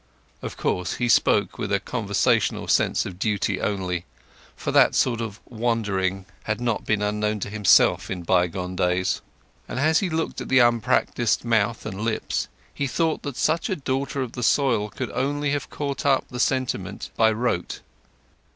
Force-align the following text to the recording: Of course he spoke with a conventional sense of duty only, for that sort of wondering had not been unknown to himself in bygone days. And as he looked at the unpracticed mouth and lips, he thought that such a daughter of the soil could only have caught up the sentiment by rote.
Of 0.41 0.57
course 0.57 0.95
he 0.95 1.07
spoke 1.07 1.59
with 1.59 1.71
a 1.71 1.79
conventional 1.79 2.67
sense 2.67 3.05
of 3.05 3.19
duty 3.19 3.61
only, 3.61 4.05
for 4.55 4.71
that 4.71 4.95
sort 4.95 5.21
of 5.21 5.39
wondering 5.45 6.25
had 6.45 6.59
not 6.59 6.87
been 6.87 7.03
unknown 7.03 7.39
to 7.41 7.51
himself 7.51 8.09
in 8.09 8.23
bygone 8.23 8.75
days. 8.75 9.21
And 9.67 9.79
as 9.79 9.99
he 9.99 10.09
looked 10.09 10.41
at 10.41 10.49
the 10.49 10.57
unpracticed 10.57 11.45
mouth 11.45 11.85
and 11.85 12.01
lips, 12.01 12.47
he 12.73 12.87
thought 12.87 13.21
that 13.21 13.37
such 13.37 13.69
a 13.69 13.75
daughter 13.75 14.23
of 14.23 14.31
the 14.31 14.41
soil 14.41 14.89
could 14.89 15.11
only 15.11 15.51
have 15.51 15.69
caught 15.69 16.03
up 16.03 16.25
the 16.29 16.39
sentiment 16.39 17.11
by 17.15 17.31
rote. 17.31 17.81